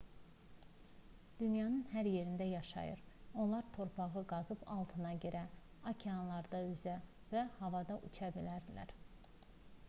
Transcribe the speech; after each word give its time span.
dünyanın 1.41 1.83
hər 1.91 2.07
yerində 2.11 2.47
yaşayır 2.51 3.03
onlar 3.43 3.67
torpağı 3.77 4.23
qazıb 4.33 4.65
altına 4.77 5.13
girə 5.27 5.45
okeanlarda 5.93 6.65
üzə 6.73 6.97
və 7.37 7.47
havada 7.61 8.01
uça 8.11 8.33
bilər 8.41 8.97